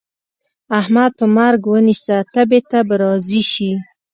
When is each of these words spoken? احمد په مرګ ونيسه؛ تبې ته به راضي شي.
احمد 0.79 1.11
په 1.19 1.25
مرګ 1.37 1.61
ونيسه؛ 1.71 2.17
تبې 2.33 2.59
ته 2.69 2.79
به 2.87 2.95
راضي 3.01 3.41
شي. 3.51 3.71